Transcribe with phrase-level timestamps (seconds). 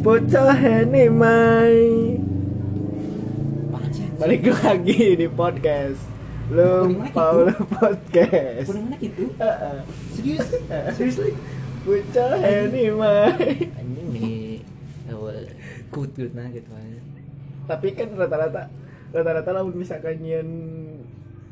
[0.00, 2.16] Bocah ini mai?
[4.16, 6.00] Balik lagi di podcast
[6.48, 9.28] Lu Udah mana Paula Podcast Udah mana gitu?
[9.36, 9.76] Heeh.
[10.16, 10.48] Serius?
[10.96, 11.36] Seriously?
[11.84, 14.64] Bocah ini mai Anjing nih
[15.12, 15.52] awal
[15.92, 17.00] kut kut nah gitu aja.
[17.68, 18.72] Tapi kan rata-rata
[19.12, 20.48] Rata-rata lah misalkan nyen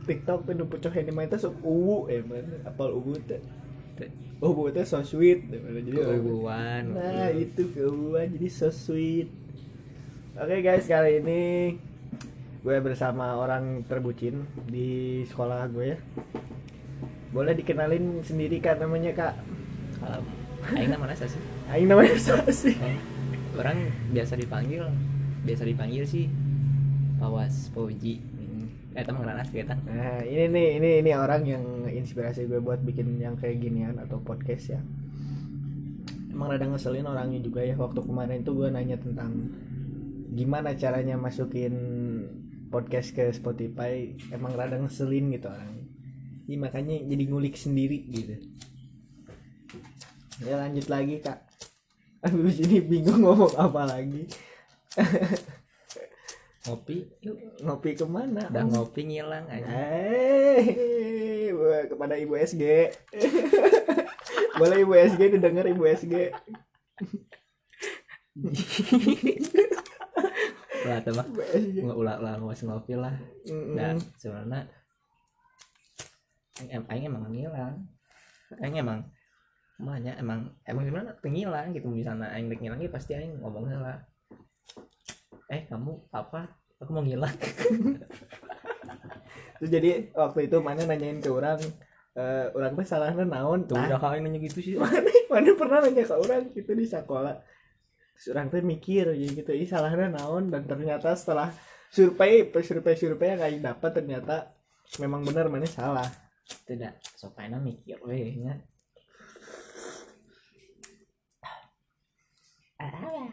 [0.09, 3.45] TikTok tuh bocah ini mai teh sok uwu emang Apal uwu teh
[4.45, 6.95] Oh teh so sweet Jadi Keubuan.
[6.95, 9.27] Nah itu keuangan jadi so sweet
[10.39, 11.43] Oke guys kali ini
[12.59, 15.99] gue bersama orang terbucin di sekolah gue ya
[17.35, 19.35] Boleh dikenalin sendiri kak namanya kak
[19.99, 20.23] Kalau
[20.75, 21.43] aing namanya sih?
[21.71, 22.15] Aing namanya
[22.55, 22.75] sih?
[22.79, 22.99] Eh,
[23.59, 24.87] Orang biasa dipanggil
[25.43, 26.31] biasa dipanggil sih
[27.19, 28.23] Pawas Pauji.
[28.99, 29.79] Eh teman kenalan kita.
[29.87, 34.19] Nah ini nih ini ini orang yang inspirasi gue buat bikin yang kayak ginian atau
[34.19, 34.83] podcast ya.
[36.35, 37.79] Emang rada ngeselin orangnya juga ya.
[37.79, 39.55] Waktu kemarin tuh gue nanya tentang
[40.35, 41.75] Gimana caranya masukin
[42.75, 44.19] podcast ke Spotify.
[44.35, 45.87] Emang rada ngeselin gitu orangnya.
[46.51, 48.35] Iya makanya jadi ngulik sendiri gitu.
[50.43, 51.39] Ya lanjut lagi kak.
[52.27, 54.27] Abis ini bingung ngomong apa lagi
[56.69, 57.37] Ngopi yuk.
[57.65, 58.45] Ngopi ke mana?
[58.53, 59.73] Udah ngopi ngilang aja.
[59.73, 62.93] Eh, wah, kepada Ibu SG.
[64.61, 66.15] Boleh Ibu SG didengar Ibu SG.
[70.85, 71.01] Lah
[71.57, 71.79] SG.
[71.81, 73.17] nggak ulah ulah masih ngopi lah.
[73.49, 74.69] Dan sebenarnya
[76.69, 77.75] aing, emang ngilang.
[78.61, 79.09] Aing emang
[79.79, 84.05] banyak emang emang gimana pengilang gitu misalnya aing ngilang ya pasti aing ngomong lah.
[85.49, 86.53] Eh kamu apa?
[86.79, 87.33] Aku mau ngilang.
[89.59, 91.59] Terus jadi waktu itu mana nanyain ke orang
[92.19, 94.75] eh orang teh salahnya naon Tuh udah kali nanya gitu sih.
[94.81, 97.35] mana mana pernah nanya ke orang gitu di sekolah
[98.15, 101.51] Terus orang teh mikir ya gitu ih salahnya naon dan ternyata setelah
[101.91, 104.55] survei survei survei yang aing dapat ternyata
[105.03, 106.07] memang benar mana salah
[106.47, 108.39] Tidak sopaina mikir weh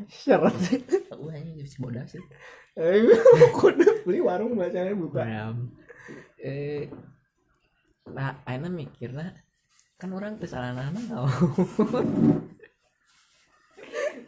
[0.09, 0.79] syarat sih
[1.13, 2.23] Oh ini jadi bodas sih.
[2.75, 3.07] Eh,
[3.59, 5.23] kudu beli warung bacanya buka.
[5.23, 5.72] Ram.
[6.39, 6.91] Eh
[8.05, 9.34] nah aina mikirna
[9.97, 11.31] kan orang kesalahan naon.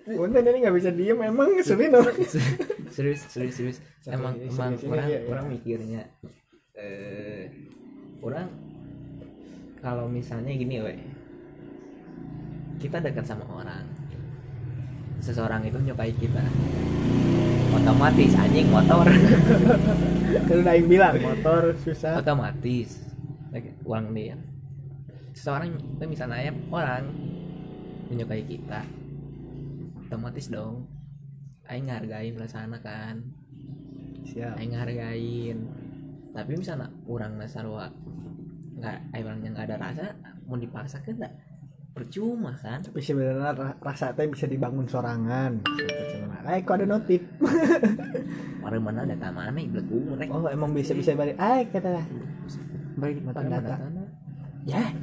[0.08, 2.16] Punten ini nggak bisa diem emang ngeselin orang.
[2.98, 3.78] serius serius serius
[4.10, 5.30] emang emang orang iya, iya.
[5.30, 6.02] orang mikirnya
[6.74, 7.46] eh
[8.26, 8.50] orang
[9.78, 10.98] kalau misalnya gini we
[12.82, 13.86] kita dekat sama orang
[15.22, 16.44] seseorang itu nyukai kita.
[17.74, 19.06] Otomatis anjing motor.
[20.48, 22.20] Kalau udah yang bilang motor susah.
[22.20, 23.02] otomatis.
[23.54, 24.36] Like, uang dia.
[25.32, 27.04] Seseorang itu misalnya ya, orang
[28.12, 28.82] menyukai kita.
[30.08, 30.90] Otomatis dong.
[31.68, 33.16] Aing ngargain perasaan kan.
[34.28, 34.60] Siap.
[34.60, 35.60] aing ngargain
[36.38, 37.90] tapi misalnya orang nasarwa
[38.78, 40.06] nggak aing orangnya nggak ada rasa
[40.46, 41.34] mau dipaksa kan nggak
[41.98, 45.66] percuma kan Tapi sebenarnya ra- rasa teh bisa dibangun sorangan.
[46.46, 47.26] Eh kok ada notif?
[48.66, 51.34] orang mana data mana iblek umur Oh emang bisa bisa balik.
[51.36, 52.06] Eh kata lah.
[52.96, 53.76] balik Mata- data
[54.64, 54.94] Ya.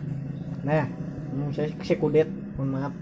[0.62, 0.86] Nah,
[1.32, 2.28] hmm, saya saya kudet.
[2.54, 2.94] Mohon maaf.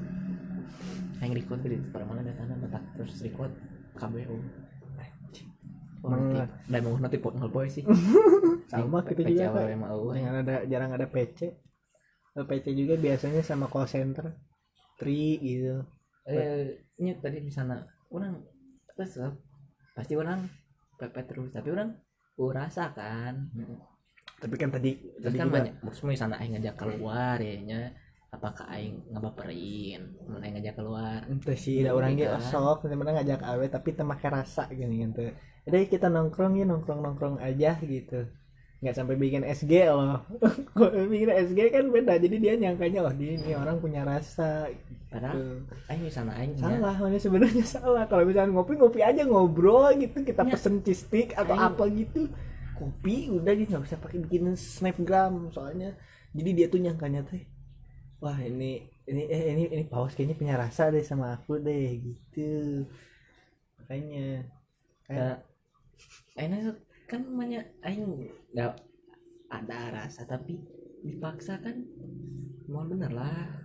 [1.20, 3.52] aing record di pada mana data mata terus record
[3.94, 4.34] KBO
[6.02, 6.50] Oh, Emang-.
[6.66, 7.86] Dan mau notif pot boy sih.
[8.74, 9.70] Sama Yang kita juga.
[10.10, 11.54] Yang ada jarang ada PC.
[12.34, 14.32] PC juga biasanya sama call center.
[14.98, 15.84] Tri gitu.
[16.22, 17.82] eh ini tadi di sana
[18.14, 18.38] orang
[18.94, 19.32] terus eh,
[19.90, 20.46] pasti orang
[20.94, 21.90] pepet terus tapi orang
[22.38, 23.34] rasa kan
[24.38, 27.54] Tapi kan tadi terus tadi kan juga banyak maksudnya di sana aing ngajak keluar ya
[27.62, 27.80] nya
[28.30, 32.42] apakah aing ngabaperin mun aing ngajak keluar Ente sih ada orang Iya ge kan?
[32.50, 35.22] sok sebenarnya ngajak awe tapi teu make rasa gini gitu.
[35.66, 38.20] Jadi kita nongkrong ya nongkrong-nongkrong aja gitu.
[38.82, 40.18] Nggak sampai bikin SG loh.
[41.14, 42.18] Bikin SG kan beda.
[42.18, 44.66] Jadi dia nyangkanya oh dia ini orang punya rasa.
[45.06, 46.02] padahal Gitu.
[46.02, 48.04] di sana aing nya, Salah, mana sebenarnya salah.
[48.10, 50.56] Kalau misalnya ngopi ngopi aja ngobrol gitu, kita Ya.
[50.56, 52.20] pesen stick atau Aing- apa gitu.
[52.74, 55.94] Kopi udah gitu nggak usah pakai bikin snapgram soalnya.
[56.34, 57.44] Jadi dia tuh nyangkanya teh
[58.18, 62.82] wah ini ini eh, ini ini paus kayaknya punya rasa deh sama aku deh gitu.
[63.78, 64.48] Makanya
[65.06, 65.44] Ya,
[66.40, 66.80] enak
[67.12, 68.72] kan banyak aing nggak
[69.48, 70.56] ada rasa tapi
[71.02, 71.84] dipaksa kan
[72.64, 73.60] mau bener lah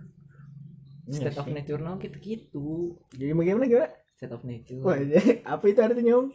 [1.08, 1.54] Iya state of sih.
[1.54, 2.68] nature now gitu gitu
[3.10, 3.88] jadi bagaimana gimana?
[4.12, 6.28] state of nature Wah, jadi apa itu artinya om?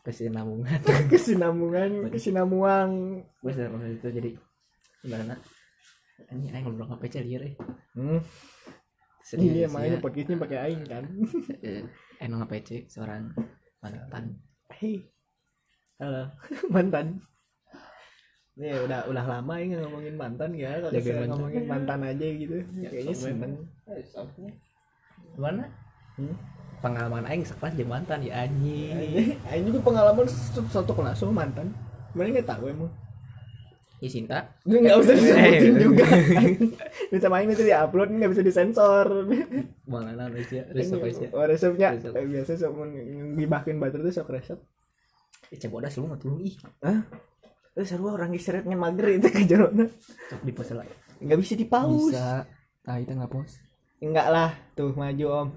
[0.00, 0.80] kesinambungan
[1.12, 2.90] Kesinambungan, kesinamuang.
[3.36, 4.30] gue maksud itu jadi
[5.02, 5.36] gimana
[6.30, 7.40] ini aing ngobrol ngapain cari ya
[7.92, 8.20] Hmm.
[9.36, 10.02] iya Serius makanya ya.
[10.02, 11.04] podcastnya pakai aing kan
[11.60, 11.84] Eh,
[12.18, 13.28] Eno PC seorang
[13.78, 14.40] mantan.
[14.72, 15.04] hei
[16.00, 16.22] halo
[16.74, 17.20] mantan
[18.56, 21.28] Nih udah udah lama ya nggak ngomongin mantan ya kalau saya mantan.
[21.30, 23.52] ngomongin mantan aja gitu kayaknya sok seneng
[25.36, 25.64] Mana?
[26.18, 26.34] Hmm?
[26.80, 28.96] Pengalaman aing sekelas jeung mantan ya anjing.
[29.46, 31.72] Aing juga pengalaman satu, satu kelas sama mantan
[32.12, 32.90] mana nggak tahu emang
[34.00, 34.40] Ya Sinta.
[34.64, 35.78] Ini nggak usah disebutin Eh.
[35.78, 36.04] juga
[37.12, 39.06] bisa main itu di upload nggak bisa disensor
[39.84, 41.28] Mana Malaysia, resep Malaysia.
[41.30, 42.12] oh resepnya Resep.
[42.12, 42.72] eh, biasa sok
[43.36, 44.56] ngibahin batur tuh sok resep
[45.50, 46.54] Eh, bodas lu tulung ih.
[46.80, 47.02] Hah?
[47.74, 49.86] Terus seru orang istirahat ngan mager itu ke jerona
[50.30, 50.86] Sok di pose lah.
[51.20, 52.42] nggak bisa di pause Bisa.
[52.88, 53.60] Ah, itu nggak pos.
[54.00, 55.48] enggak lah tuh maju om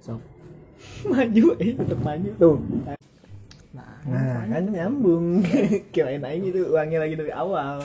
[0.00, 0.20] Sok.
[1.12, 2.56] maju eh tetap maju tuh
[3.72, 5.40] Nah, nah kan nyambung
[5.96, 7.80] kirain aja itu uangnya lagi dari awal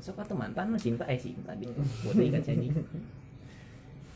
[0.00, 1.68] sok atau mantan mah Sinta eh Sinta di.
[1.68, 2.72] Bodoh kan si anjing.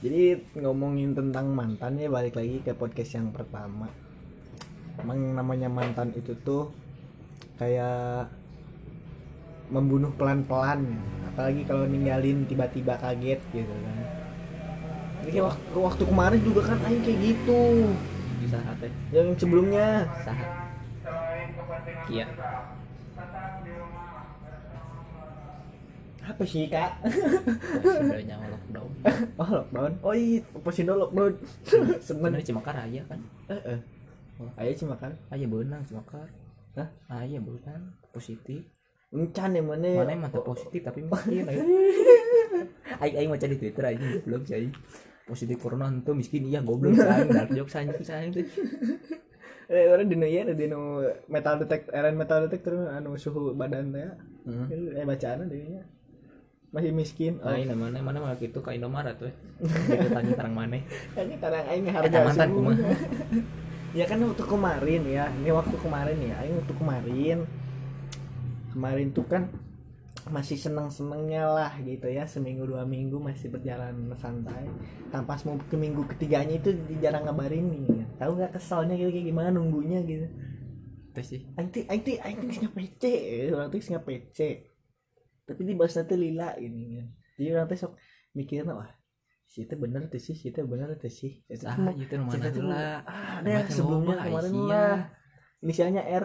[0.01, 3.87] jadi ngomongin tentang mantan ya balik lagi ke podcast yang pertama
[4.99, 6.71] emang namanya mantan itu tuh
[7.57, 8.29] kayak
[9.67, 10.85] membunuh pelan-pelan
[11.27, 13.97] apalagi kalau ninggalin tiba-tiba kaget gitu kan
[15.25, 17.63] kayak waktu, waktu kemarin juga kan Aing kayak gitu
[18.39, 18.93] Bisa hati.
[19.09, 20.49] yang sebelumnya Sahat.
[22.05, 22.29] Kia.
[26.21, 27.05] apa sih kak
[27.81, 28.91] Sudah nyawa lockdown.
[29.41, 31.33] oh lockdown oh iya posindo lockdown
[32.01, 33.21] Sebenarnya Cimakar aja kan.
[33.49, 33.79] eh eh
[34.59, 36.27] ayo sih makan Aja benang Cimakar.
[36.75, 36.89] Hah?
[37.09, 38.67] Aja benang positif.
[39.15, 41.47] encan ya mana Mana tuh positif tapi miskin.
[42.99, 44.75] Aing aing maca di Twitter aja belum sih.
[45.25, 48.43] Positif corona itu miskin iya goblok aing dark jokes aing aing tuh.
[49.65, 54.11] eh orang dino ya di dino metal detect eren metal detector anu suhu badan teh
[54.45, 54.69] Hmm.
[54.69, 55.81] eh bacaan deh
[56.69, 59.33] masih miskin oh Aing mana mana malah gitu ka Indomaret tuh.
[59.89, 60.77] Gitu tanya tarang mana.
[61.17, 62.77] ini tarang aing Eta harga mantan kumaha?
[63.95, 67.39] ya kan waktu kemarin ya ini waktu kemarin ya aing waktu kemarin
[68.75, 69.49] kemarin tuh kan
[70.25, 74.67] masih seneng senengnya lah gitu ya seminggu dua minggu masih berjalan santai
[75.13, 79.49] tanpa mau ke minggu ketiganya itu jarang ngabarin nih tahu nggak kesalnya gitu kayak gimana
[79.55, 80.27] nunggunya gitu
[81.15, 81.41] Terus sih.
[81.55, 83.03] Teh aing teh geus PC,
[83.55, 84.39] orang teh geus PC.
[85.47, 87.09] Tapi di bahasa teh lila gini kan.
[87.39, 87.95] Jadi orang teh sok
[88.35, 88.91] mikirna wah,
[89.55, 91.39] si teh bener teh sih, si teh bener teh sih.
[91.47, 93.07] Itu mah- itu mana tuh, heula.
[93.07, 94.99] Ah, ada sebelumnya kemarin lah.
[95.63, 96.25] Inisialnya R.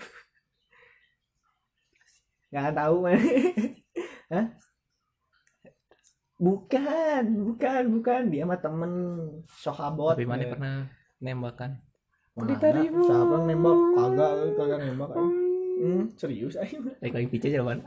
[2.56, 3.20] Gak tahu man.
[4.32, 4.46] Hah?
[6.40, 8.22] Bukan, bukan, bukan.
[8.32, 8.92] Dia mah temen
[9.44, 10.16] Sohabot.
[10.16, 10.88] Tapi mana pernah
[11.20, 11.84] nembakan?
[12.32, 12.48] mana?
[12.48, 13.04] Diterima.
[13.04, 13.76] Siapa nembak?
[13.92, 15.08] Kagak, kagak nembak.
[15.80, 16.96] Hmm, serius aing.
[16.96, 17.84] Baik lagi pice jawaban.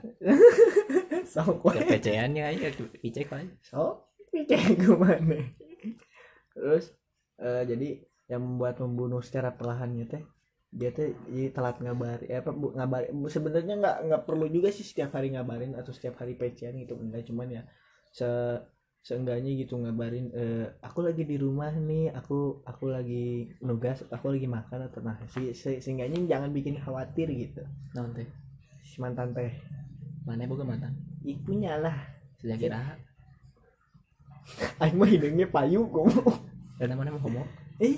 [1.34, 2.69] Sok Ya PC-annya aja
[3.01, 3.50] pice kan.
[3.66, 4.03] so
[4.54, 5.38] cek ke mana
[6.56, 6.86] terus
[7.42, 7.90] eh, jadi
[8.30, 10.24] yang membuat membunuh secara perlahannya teh
[10.74, 14.70] dia teh jadi telat ngabar ya apa bu, ngabar bu- sebenarnya nggak nggak perlu juga
[14.74, 17.62] sih setiap hari ngabarin atau setiap hari PC-an gitu enggak cuman ya
[18.10, 18.26] se
[19.04, 24.48] seenggaknya gitu ngabarin eh, aku lagi di rumah nih aku aku lagi nugas aku lagi
[24.48, 27.62] makan atau nah si, se- seenggaknya jangan bikin khawatir gitu
[27.94, 28.26] Naon teh?
[28.82, 29.52] si mantan teh
[30.24, 30.96] Mana boga mantan?
[31.28, 32.00] ikunya lah
[32.40, 32.80] Sejak kira.
[34.81, 36.07] Aing mah hidungnya payu kok
[36.78, 37.44] Dan mana mau homo?
[37.79, 37.96] Eh,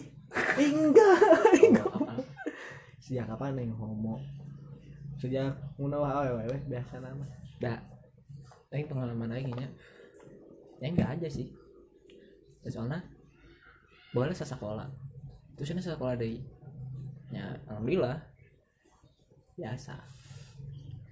[0.61, 1.17] enggak.
[1.89, 2.21] Apa?
[3.01, 4.21] Sejak kapan nih homo?
[5.17, 7.25] Sejak munawah awe we biasa nama.
[7.57, 7.79] Dah.
[8.69, 9.67] Aing pengalaman aing nya.
[10.83, 11.49] Ya enggak aja sih.
[12.61, 12.99] Ya, Soalnya
[14.11, 14.87] boleh sekolah.
[15.55, 16.43] Terus ini sekolah deui.
[17.31, 18.19] Ya, alhamdulillah.
[19.55, 19.95] Biasa.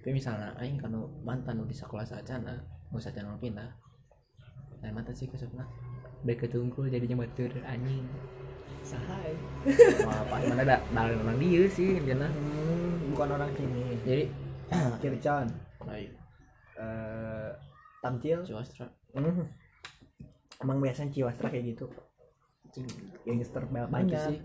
[0.04, 2.60] Tapi misalnya aing kanu mantan di sekolah sacana,
[2.92, 3.83] mau sacana pindah.
[4.84, 5.64] Lain mantan sih kesupna.
[6.28, 8.04] Deket tungkul jadinya batur anjing.
[8.84, 9.32] Sahai.
[10.04, 10.36] Mau apa?
[10.44, 12.28] Mana ada dalam orang dia sih intinya.
[12.28, 13.96] Hmm, bukan orang sini.
[14.04, 14.24] Jadi
[15.00, 15.48] Kircon.
[15.88, 16.12] ayo
[16.76, 17.50] Eh,
[18.04, 18.44] Tamcil.
[18.44, 18.92] Ciwastra.
[19.16, 19.48] Hmm.
[20.60, 21.88] Emang biasanya Ciwastra kayak gitu.
[22.68, 22.88] Anjing.
[23.24, 24.38] Gangster bel Banyak sih.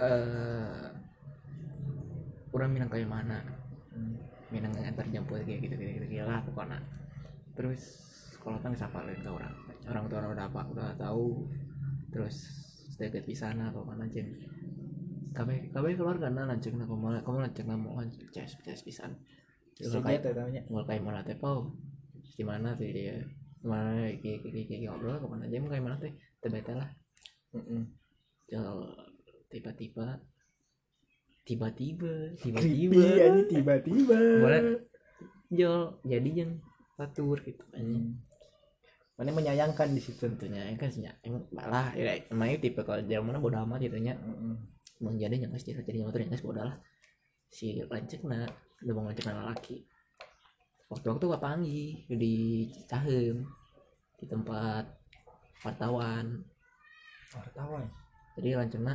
[0.00, 0.88] Eh
[2.52, 3.44] orang minang kayak mana?
[3.92, 4.16] Hmm.
[4.48, 6.80] Minang antar jemput kayak gitu gitu gitu lah pokoknya.
[7.52, 8.11] Terus
[8.42, 9.54] kalau tang sapalin ke orang.
[9.86, 11.46] Orang tua orang udah apa udah tahu.
[12.10, 12.36] Terus
[12.98, 14.26] deket di sana apa mana jen.
[15.32, 19.14] Kabe kabe keluarga na lanceng na kamu kamu lanceng na mau lanceng ces ces pisan.
[20.68, 21.72] Mau kayak mana teh pau
[22.36, 23.16] gimana tuh dia
[23.62, 26.90] mana kayak kayak ngobrol ke mana aja kayak mana teh tebeta lah
[29.52, 30.18] tiba-tiba
[31.44, 34.18] tiba-tiba tiba-tiba aja tiba-tiba.
[34.40, 34.62] boleh
[35.52, 36.52] jol jadi yang
[36.96, 38.31] batur gitu anjing Hmm.
[39.22, 40.90] Mana menyayangkan di situ tentunya kan?
[40.90, 44.18] Sih emang malah ya emang itu tipe kalau dia mana bodoh amat gitu nya
[44.98, 46.76] mau jadi yang nggak jadi motor yang nggak bodoh lah
[47.46, 48.50] si lancek na
[48.82, 49.86] udah mau lancek laki
[50.92, 53.48] waktu-waktu gak panggil di Cahem
[54.20, 54.84] di tempat
[55.64, 56.44] wartawan.
[57.32, 57.88] Wartawan?
[58.36, 58.94] Jadi lancengna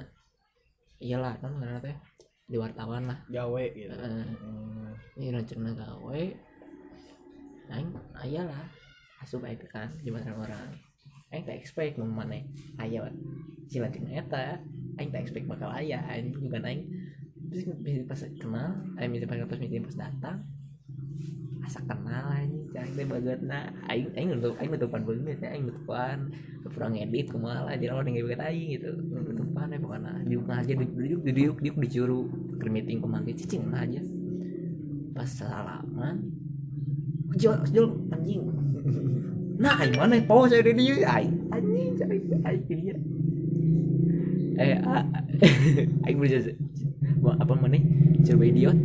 [1.02, 1.98] iyalah kan karena teh
[2.46, 3.20] di wartawan lah.
[3.34, 3.96] Gawe gitu.
[3.98, 4.94] Hmm.
[5.18, 6.22] ini lancengna gawe.
[7.68, 7.92] Aing
[8.24, 8.64] ayalah
[9.22, 10.72] asup teh kan di mata orang
[11.34, 12.40] aing tak expect mau mana
[12.80, 13.12] aya
[13.68, 14.64] si lancengna eta
[15.02, 16.88] aing tak expect bakal aya aing juga aing
[17.84, 20.44] bisa pas kenal aing bisa pas pas meeting pas datang
[21.68, 26.32] asa kenal anjing cai teh bagetna aing aing nutup aing nutupan beungeut ya aing nutupan
[26.72, 31.22] kurang ngedit kumaha jadi orang nggak begitu aing gitu nutupan ya pokoknya diuk aja duduk
[31.28, 32.22] duduk diuk dicuru
[32.56, 33.04] ke meeting
[33.36, 34.00] cicing aja
[35.12, 36.37] pas salaman
[37.36, 38.42] jual jual anjing.
[39.58, 41.36] Nah aing mana poho saya di dia aing.
[41.52, 42.96] Anjing cai aing di dia.
[44.58, 44.78] Eh
[46.08, 46.56] aing berusaha
[47.44, 47.78] apa mana
[48.24, 48.78] coba idiot.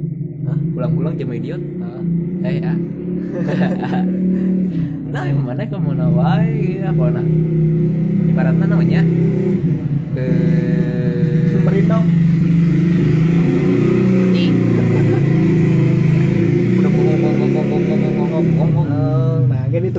[0.75, 1.63] Pulang-pulang jam idiot.
[2.43, 2.77] Eh ah
[5.13, 7.27] nah yang mana kamu nawai apa nak
[8.29, 9.01] ibaratnya namanya
[10.17, 12.07] eh merindong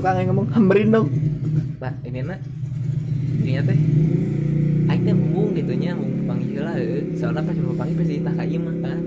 [0.03, 1.07] tukang yang ngomong merindong
[1.79, 2.43] lah ini nak
[3.39, 3.79] ininya teh
[4.91, 5.15] Aing teh
[5.55, 6.75] gitu nya embung panggil lah
[7.15, 9.00] soalnya pas mau panggil pasti tak kayak mah kan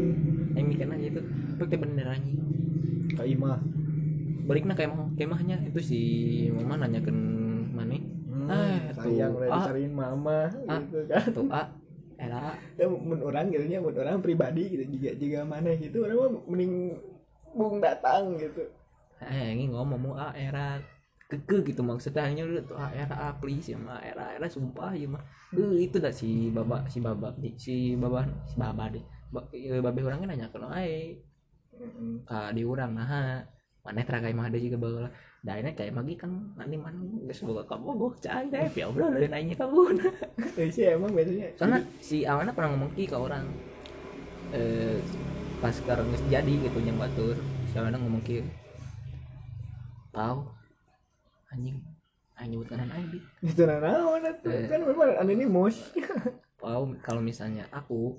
[0.56, 1.20] Aing mikirnya gitu.
[1.60, 2.40] Tapi teh bener anjing.
[3.12, 3.60] Kak Ima
[4.48, 6.00] baliknya kayak mau kemahnya itu si
[6.48, 7.16] mama nanyakan
[7.76, 9.44] mana hmm, Eh, sayang tuh.
[9.44, 9.56] udah Ah.
[9.68, 10.80] dicariin mama Ah.
[10.80, 11.24] gitu kan.
[11.28, 11.62] tuh a
[12.16, 12.56] era.
[12.80, 16.08] Ya mun orang gitu nya mun orang pribadi gitu juga juga mana gitu.
[16.08, 16.96] Orang mah mending
[17.52, 18.64] bung datang gitu
[19.24, 20.76] eh ini ngomong mau a era.
[21.26, 22.22] Keke gitu maksudnya.
[22.22, 25.22] Hanya udah tuh a era a please ya mah era era sumpah ya mah
[25.56, 29.02] Eh, itu dah si baba si baba di si baba si baba deh.
[29.34, 31.18] Ba, eh, babe orangnya nanya kalau ae
[31.76, 32.24] Mm-mm.
[32.30, 33.42] ah di orang nah
[33.84, 35.06] mana terakai mah ada juga bawa
[35.46, 36.98] dah ini kayak magi kan nanti mana?
[36.98, 39.80] Nggak semoga kamu gue cai deh ya udah udah nanya kamu
[40.58, 43.44] Eh, sih emang biasanya soalnya si Awana pernah ngomong ki ke orang
[44.54, 44.98] eh
[45.62, 47.34] pas sekarang jadi gitu yang batur.
[47.70, 48.40] Si Awana ngomong ki
[50.16, 50.48] pau
[51.52, 51.76] anjing.
[52.36, 54.52] Anjing nyebut kanan aja itu atuh.
[54.52, 54.68] Eh.
[54.68, 55.76] kan memang anonimus
[56.60, 58.16] pau kalau misalnya aku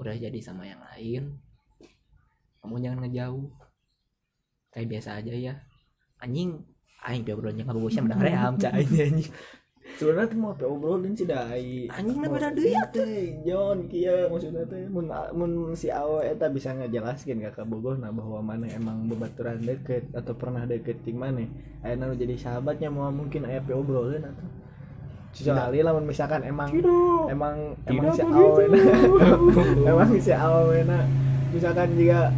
[0.00, 1.36] udah jadi sama yang lain
[2.64, 3.52] kamu jangan ngejauh.
[4.72, 5.54] Kayak biasa aja ya.
[6.24, 6.64] Anjing
[7.04, 9.28] aing biobronya nggak bagusnya udah ream cah anjing
[10.00, 11.86] sebenarnya tuh mau obrolin sih dai.
[11.92, 16.72] Anjing mah beda deui teh John kia maksudnya teh mun mun si awe eta bisa
[16.72, 21.44] ngajelaskeun ka Bogoh nah bahwa mana emang bebaturan deket atau pernah deket ting mana.
[21.84, 24.46] Ayeuna nu jadi sahabatnya mau mungkin aya obrolin atau
[25.34, 26.70] kecuali lah misalkan emang
[27.26, 28.64] emang emang si awe
[29.82, 30.78] emang si awe
[31.50, 32.30] misalkan juga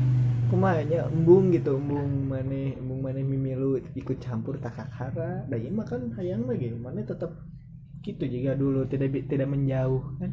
[0.46, 5.44] kumanya embung gitu embung maneh embung maneh mimilu ikut campur takakara.
[5.50, 7.34] Da ieu mah kan hayang lagi maneh tetap
[8.06, 10.30] gitu juga dulu tidak tidak menjauh kan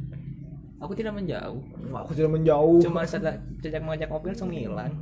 [0.83, 1.63] aku tidak menjauh.
[2.05, 2.83] Aku sudah menjauh.
[2.83, 4.93] Cuma sejak mau ajak ngopi langsung ngilang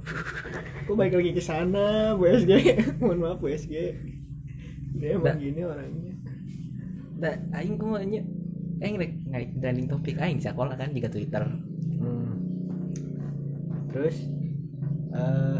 [0.91, 2.51] aku balik lagi ke sana Bu SG
[2.99, 3.95] mohon maaf Bu SG
[4.99, 5.35] dia emang Nah.
[5.39, 6.13] gini orangnya.
[7.15, 8.21] Nah, aing ku nya
[8.83, 11.43] aing rek ngai trending topik aing sekolah kan juga Twitter.
[12.01, 12.27] Hmm.
[13.91, 14.27] terus
[15.11, 15.57] eh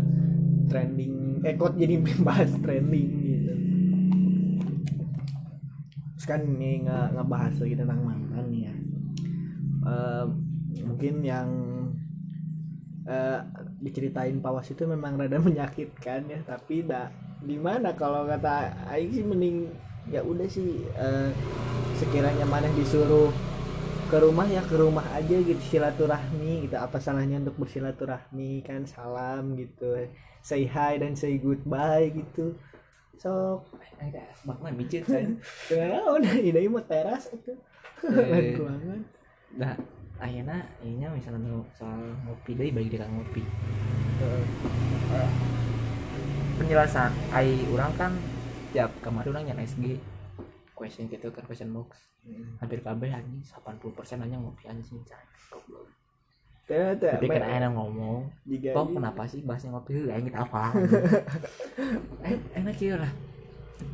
[0.72, 1.96] trending eh kok jadi
[2.28, 3.54] bahas trending gitu.
[6.16, 8.74] Terus kan ini nggak ngebahas lagi tentang mantan ya.
[9.82, 10.26] Eh,
[10.86, 11.50] mungkin yang
[13.10, 13.42] eh
[13.82, 17.10] diceritain pawas itu memang rada menyakitkan ya tapi dak
[17.42, 19.74] di mana kalau kata Aing sih mending
[20.14, 21.34] ya udah sih eh,
[21.98, 23.34] sekiranya mana disuruh
[24.12, 26.76] ke rumah ya ke rumah aja gitu silaturahmi gitu.
[26.76, 28.84] Apa salahnya untuk bersilaturahmi kan?
[28.84, 29.88] Salam gitu.
[30.44, 32.60] Say hi dan say goodbye gitu.
[33.16, 33.72] Sok.
[34.04, 35.40] Aing teh bakal micit kan.
[35.72, 37.56] kenapa udah ini mau teras itu.
[38.04, 38.58] Lain Eh.
[38.58, 39.02] ruangan
[39.52, 39.76] Nah,
[40.20, 43.44] ayeuna inya misalnya soal ngopi deui balik deui ka ngopi.
[46.60, 48.12] Penjelasan ai urang kan
[48.76, 50.11] tiap kemarin urang nyan SG
[50.82, 52.10] question gitu kan question box
[52.58, 55.22] hampir kabeh anjing 80% hanya ngopi anjing cai
[55.54, 55.86] goblok
[57.20, 58.20] tapi kan ayeuna ngomong
[58.88, 60.72] ini- kenapa sih bahasnya ngopi aing kita apa?
[62.32, 63.12] eh, enak ya lah.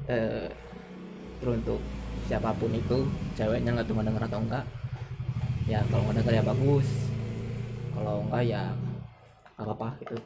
[0.05, 0.45] Eh,
[1.41, 1.81] teruntuk
[2.29, 4.61] siapa pun itu, ceweknya nggak cuma denger atau enggak.
[5.65, 6.87] Ya kalau nggak denger ya bagus.
[7.97, 8.61] Kalau enggak ya
[9.57, 10.17] nggak apa-apa gitu.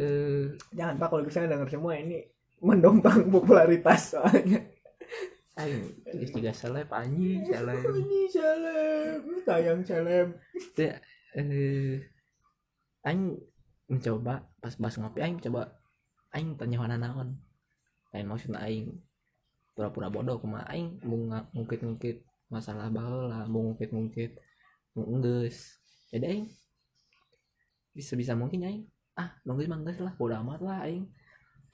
[0.00, 2.24] Eh, jangan pak kalau misalnya denger semua ini
[2.64, 4.64] mendompang popularitas soalnya
[5.58, 10.28] aing geus juga seleb anjing seleb ini seleb sayang seleb
[10.78, 10.94] teu
[11.34, 11.98] eh
[13.06, 13.34] aing
[13.90, 15.80] mencoba pas pas ngopi aing coba
[16.34, 17.38] aing tanya mana naon.
[18.14, 18.94] Lain maksud aing
[19.74, 24.38] pura-pura bodoh kuma aing mau ngungkit-ngungkit masalah baheula mau ngungkit-ngungkit
[24.94, 25.78] mau enggeus.
[26.10, 26.46] Jadi aing
[27.94, 28.82] bisa bisa mungkin aing
[29.18, 31.10] ah nunggu mah geus lah bodo amat lah aing.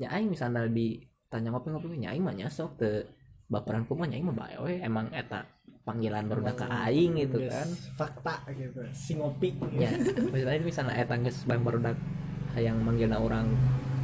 [0.00, 3.04] Ya aing misalnya ditanya ngopi-ngopi nya aing mah nyasok teu
[3.46, 5.46] baperan kumaha nya aing mah bae we emang eta
[5.86, 7.68] panggilan baru ke aing gitu kan.
[7.94, 9.54] fakta gitu si ngopi.
[9.78, 11.78] Ya maksudnya itu misalnya eta geus bang baru
[12.58, 13.46] yang manggilna orang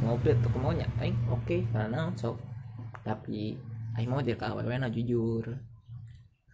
[0.05, 2.39] ngopi tuh kemaunya aing oke karena sok.
[3.03, 3.59] Tapi
[3.99, 5.43] aing mau dia ka awewe na jujur.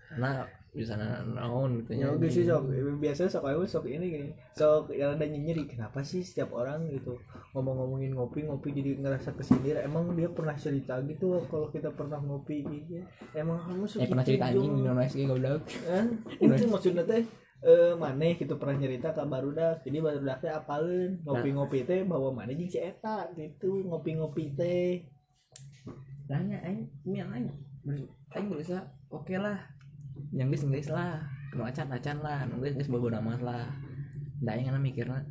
[0.10, 0.94] Karena bisa
[1.26, 2.70] naon gitu ya oke sih sok.
[3.02, 4.30] Biasanya sok aku sok ini gini.
[4.54, 7.18] Sok yang ada nyeri kenapa sih setiap orang gitu
[7.58, 9.82] ngomong-ngomongin ngopi ngopi jadi ngerasa kesindir?
[9.82, 13.02] Emang dia pernah cerita gitu kalau kita pernah ngopi gitu?
[13.34, 14.76] Emang kamu ya segitu pernah cerita anjing Jo?
[14.78, 15.62] di Indonesia goblok.
[15.90, 16.06] Eh,
[16.38, 17.24] itu maksudnya teh
[17.60, 19.82] eh maneh gitu pernah nyerita ke barudak?
[19.82, 25.02] Jadi barudak teh apalin ngopi-ngopi teh bawa maneh jeung si eta gitu ngopi-ngopi teh.
[26.30, 27.50] Nanya aing ini yang aing
[28.38, 29.58] aing berusaha oke lah
[30.36, 31.24] yang geus geus lah
[31.56, 33.66] nu acan acan lah nu geus geus bodo amat lah.
[34.40, 35.24] Da aing kana mikirna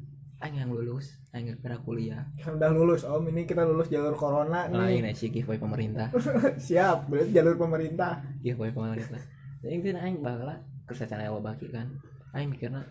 [0.44, 2.26] aing yang lulus aing kira kuliah.
[2.40, 6.12] Kan udah lulus om ini kita lulus jalur corona lain nih sih giveaway pemerintah.
[6.68, 8.20] Siap berarti jalur pemerintah.
[8.40, 9.20] Giveaway pemerintah.
[9.64, 10.54] Jadi itu aing bakal
[10.88, 11.88] kerja cara yang baki kan.
[12.36, 12.84] Aing mikirna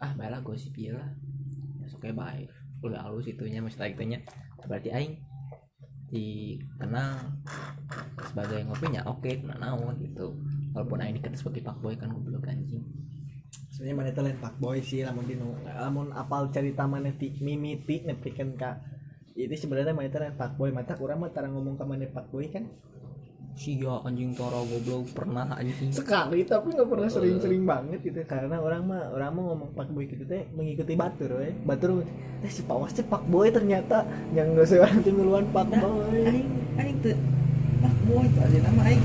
[0.00, 1.10] ah baiklah gosip ieu lah.
[1.80, 2.48] Ya sok kayak baik
[2.80, 4.18] udah halus itunya maksudnya itunya.
[4.64, 5.12] Berarti aing
[6.10, 7.38] dikenal
[8.26, 10.34] sebagai ngopinya oke nah naon gitu
[10.70, 12.86] walaupun aing dikenal sebagai pak boy kan goblok anjing.
[13.74, 18.06] Sebenarnya mana teh lain pak boy sih lamun dinu lamun apal cerita mana ti mimiti
[18.06, 18.78] nepikeun ka
[19.34, 22.30] itu sebenarnya mana teh lain pak boy mata urang mah tara ngomong ka mana pak
[22.30, 22.68] boy kan?
[23.50, 25.90] Sia anjing toro goblok pernah anjing.
[25.90, 28.22] Sekali tapi nggak pernah sering-sering banget gitu.
[28.22, 32.06] Karena orang mah orang mah ngomong pak boy gitu teh mengikuti batur we batur
[32.40, 36.96] teh si pawas teh pak boy ternyata yang nggak seorang duluan pak boy aing aing
[37.02, 37.18] tuh
[37.82, 39.02] pak boy tuh aja nama aing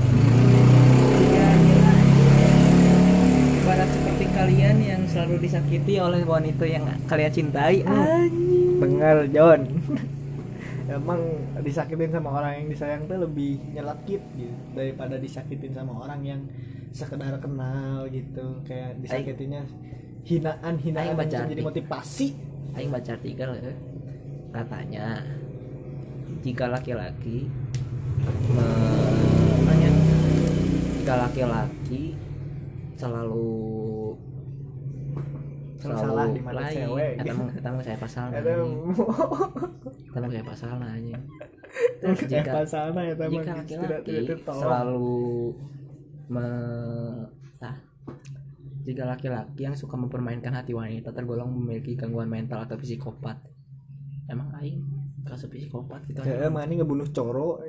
[3.66, 7.82] ibarat seperti kalian yang selalu disakiti oleh wanita yang kalian cintai.
[7.82, 8.78] Anjing.
[8.78, 9.66] Dengar John.
[10.86, 11.18] Emang
[11.66, 16.40] disakitin sama orang yang disayang tuh lebih nyelakit gitu daripada disakitin sama orang yang
[16.94, 18.62] sekedar kenal gitu.
[18.62, 19.66] Kayak disakitinnya
[20.22, 22.28] hinaan hinaan Aing baca yang jadi motivasi.
[22.78, 23.74] Aing baca artikel ya,
[24.54, 25.26] katanya
[26.46, 27.50] jika laki-laki
[28.54, 28.94] me-
[31.02, 32.14] jika laki-laki
[32.96, 33.52] selalu
[35.76, 37.12] Selalu salah di mata cewek.
[37.20, 40.68] Mah eta mah saya pasal mah saya pasal.
[42.00, 43.28] Terus eh jika ya teman.
[43.28, 44.16] jika laki-laki
[44.48, 45.52] selalu
[46.26, 46.48] me,
[47.60, 47.76] ah,
[48.88, 53.36] jika laki-laki yang suka mempermainkan hati wanita tergolong memiliki gangguan mental atau psikopat.
[54.26, 54.80] Emang aing
[55.28, 57.60] kasus psikopat gitu ya mana ngebunuh coro.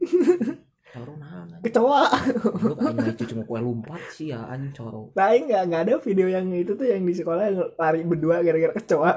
[1.60, 2.08] kecoa
[2.64, 6.48] Lu cucu mau kue lompat sih ya anjing coro Tapi nggak nggak ada video yang
[6.50, 9.12] itu tuh yang di sekolah yang lari berdua gara-gara kecoa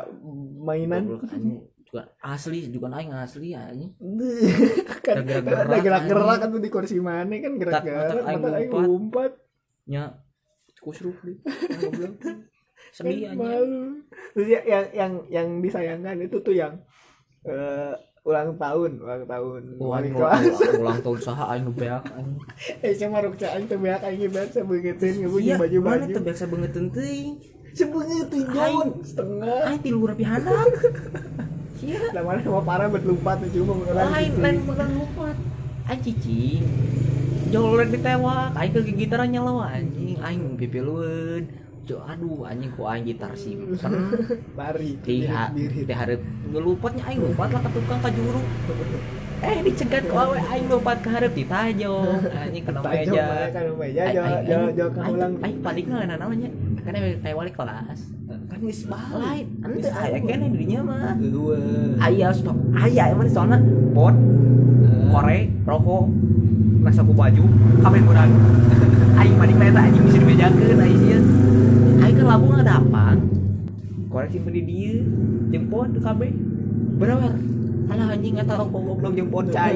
[0.63, 1.19] mainan.
[1.83, 3.91] Juga asli juga aing asli anjing.
[5.05, 9.31] Kan Gerak-gerak, ada gerak-gerak kan tuh di kursi mana kan gerak-gerak Mata- aing lompat.
[9.83, 10.15] nya
[10.79, 11.15] kusruk
[12.23, 12.43] kan
[12.91, 14.03] sedih malu.
[14.31, 16.79] Terus ya- yang yang yang disayangkan itu tuh yang
[17.43, 17.93] eh,
[18.23, 22.03] ulang tahun ulang tahun ulang, kelas ulang, ulang tahun saha aing beak
[22.79, 26.15] eh saya maruk cak aing teh beak aing beak sebeugeuteuin ngebujuk Iya, baju mana baju
[26.15, 27.29] tuh biasa banget teuing.
[27.75, 30.71] sebeugeuteuin Jon setengah Aing tilu rapi handap.
[31.75, 31.99] Sia.
[32.15, 35.35] Lah mana mau parah bet lompat nih cuma mengenal Lain lain bukan lompat.
[35.91, 36.63] Aing cicing.
[37.51, 41.43] Jauh lain ditewak, aing ke gitaran nyala anjing, aing pipilueun.
[41.83, 43.75] Jo aduh anjing ku aing gitar simpen.
[44.59, 48.39] lari Di ha, birit di hareup ngelupatnya aing lompat lah ke tukang ka juru.
[49.43, 52.23] Eh dicegat ku awe aing lompat ke hareup ditajong.
[52.31, 53.25] Anjing kena meja.
[53.51, 55.33] kan meja aing- jauh kamu aing- ulang.
[55.43, 56.49] aing paling nggak namanya.
[56.87, 57.99] Kan kayak wali kelas.
[58.31, 61.13] Kan geus balik lain ente aya kene dirinya mah.
[61.99, 62.55] Aya stop.
[62.79, 63.59] Aya emang soalnya
[63.91, 64.15] pot
[65.11, 66.03] kore rokok
[66.83, 67.43] rasa ku baju
[67.83, 68.27] kabeh murah
[69.19, 71.42] aing mah di eta anjing bisa dibejakeun aing
[72.23, 73.05] sia aing kan labu ada apa
[74.07, 75.03] korek simpen di dieu
[75.51, 76.31] jeung pot kabeh.
[76.95, 77.35] Berapa
[77.91, 79.75] alah anjing eta rokok goblok jeung pot cai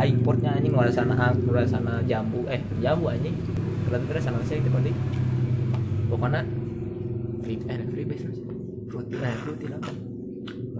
[0.00, 2.48] aing potnya anjing nu sana nu sana jambu.
[2.48, 3.36] Eh jambu anjing.
[3.90, 4.90] Berarti kira sana saya itu tadi
[6.08, 6.40] pokoknya
[7.44, 8.26] free eh free base
[8.88, 9.80] fruity eh fruity lah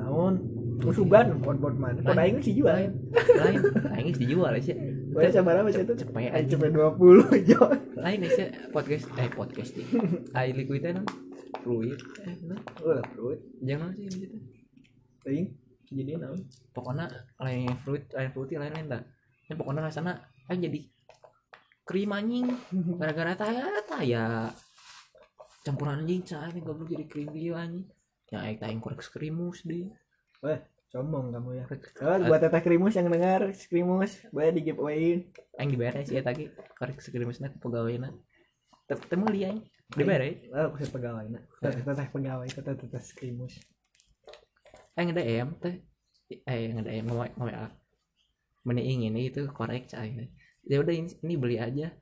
[0.01, 0.35] naon?
[0.81, 2.01] Musugan pot-pot mana?
[2.01, 2.73] Pot aing sih jual.
[2.73, 2.91] lain.
[3.37, 3.59] Lain.
[3.93, 4.75] Aing geus dijual sih
[5.16, 5.94] Wah, sabar apa sih itu?
[5.96, 7.79] cepet aja cepet 20 Jon.
[7.96, 9.87] lain sih podcast eh podcast nih
[10.37, 11.07] ai liquid teh non
[11.64, 11.96] fluid.
[12.22, 13.40] Eh nah Ulah, fruit.
[13.64, 14.37] jangan sih gitu
[15.24, 15.48] Aing
[15.88, 16.38] jadi naon?
[16.70, 17.09] pokoknya
[17.40, 19.02] lain fruit lain fruity lain lain dah.
[19.48, 20.81] Ya pokoknya rasanya aing jadi
[21.83, 22.46] krim anjing.
[22.98, 24.52] Gara-gara taya taya
[25.62, 27.87] campuran anjing cah ini goblok jadi krim dia anjing.
[28.29, 29.88] Yang aing tayang korek skrimus deh
[30.97, 31.65] Sombong kamu ya.
[32.01, 35.29] Oh, buat teteh krimus yang dengar, krimus, boleh di giveaway.
[35.61, 36.49] aing dibayar sih ya tadi.
[36.73, 38.17] Korek skrimusnya ke pegawainya
[38.89, 39.61] temu dia aing
[39.93, 41.45] dibayar ya Oh, aku pegawai nak.
[41.61, 43.61] Teteh pegawai, teteh teteh krimus.
[44.97, 45.77] aing nge DM teh.
[46.49, 47.69] Eh nge DM nge nge WA
[48.67, 50.27] mana ingin itu korek cah ini
[50.67, 51.93] ya udah ini, ini beli aja.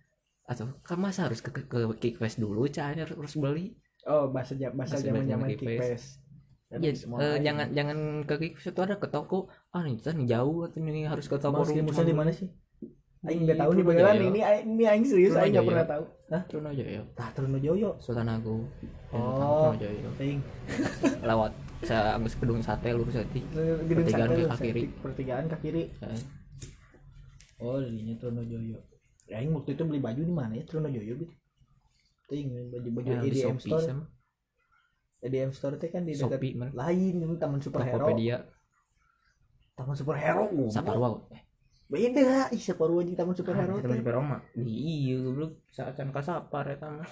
[0.46, 3.74] Atau kan masa harus ke ke, ke Kickfest dulu cah ini harus, harus beli.
[4.06, 6.23] Oh, bahasa bahasa Bahasa zaman-zaman Kickfest.
[6.74, 10.78] Ya, eh, jangan jangan ke Kickfest itu ada ke toko ah nih nih jauh atau
[10.80, 12.50] ini harus ke toko Mau krimusnya di mana sih?
[13.24, 14.04] Aing Di nggak tahu nih Trunojoyo.
[14.04, 15.44] beneran ini aing- ini aing serius Trunojoyo.
[15.44, 16.04] aing nggak pernah tahu.
[16.28, 16.42] Hah?
[16.74, 17.90] Ya Tah Trunojoyo.
[17.96, 18.62] Sultan Agung
[19.14, 19.70] Oh.
[19.78, 20.40] ya Aing
[21.28, 21.52] lewat
[21.84, 23.40] saya agus gedung sate lurus hati
[23.84, 24.82] gedung Pertigaan ke kiri.
[24.98, 25.82] Pertigaan ke kiri.
[27.60, 28.78] Oh, dirinya Trunojoyo.
[29.30, 31.32] Aing waktu itu beli baju di mana ya Trunojoyo gitu.
[32.24, 34.04] Ting baju-baju yang di EDM Shopee store.
[35.24, 38.04] EDM store teh kan di dekat Shopee lain itu Taman Superhero.
[38.04, 38.36] Tokopedia
[39.72, 40.44] Taman Superhero.
[40.68, 41.42] Saparwa eh
[41.88, 44.00] Beda, ih Saparwa jeung Taman Superhero teman teh.
[44.04, 47.08] Superoma di iya goblok saat can kasapar eta mah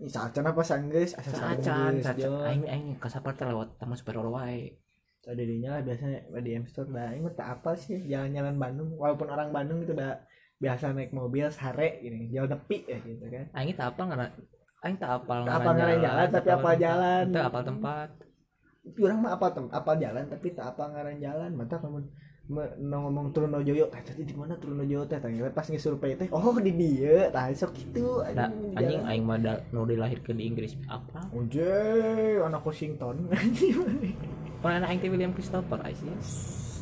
[0.00, 1.12] Ih, Sacan apa sanggeus?
[1.12, 2.00] Asa Jon.
[2.48, 4.80] aing aing kasapar teh lewat taman superhero wae
[5.20, 7.12] Tadi dinya lah biasanya EDM store dah.
[7.20, 10.16] Mah tak apa sih jalan-jalan Bandung walaupun orang Bandung itu udah
[10.56, 13.48] biasa naik mobil sare gini, jalan nepi ya gitu kan.
[13.56, 14.26] aing tak apa ngana
[14.80, 17.24] aing tak apal apal ngaran jalan, tapi apal jalan.
[17.28, 18.08] tak apal tempat
[18.80, 21.50] Tapi orang mah apa tem apa jalan tapi tak apa ngaran jalan.
[21.52, 22.00] Mantap kamu
[22.80, 25.20] ngomong Trunojoyo, teh tadi di mana Trunojoyo teh?
[25.20, 28.24] Tanya pas ngesurvey teh, oh di dia, tah sok gitu.
[28.24, 29.10] anjing jalan.
[29.12, 29.38] aing mah
[29.70, 31.70] nu dilahirkeun di Inggris apa Oje,
[32.42, 33.30] anak Washington.
[34.64, 36.18] Pernah anak aing teh William Christopher aing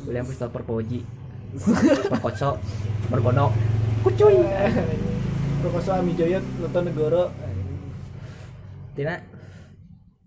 [0.07, 1.03] William Christopher Poji
[2.09, 2.51] Perkoco
[3.11, 3.51] Bergono
[4.01, 4.39] Kucuy
[5.59, 7.48] Prokoso Amijoyo nonton negoro.
[8.93, 9.15] Tina?